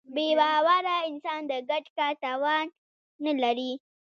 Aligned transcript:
بېباوره 0.13 0.95
انسان 1.09 1.41
د 1.51 1.53
ګډ 1.69 1.85
کار 1.97 2.13
توان 2.23 2.65
نهلري. 3.25 3.71